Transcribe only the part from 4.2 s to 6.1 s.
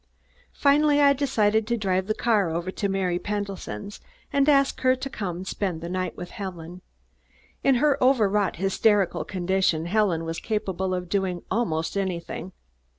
and ask her to come spend the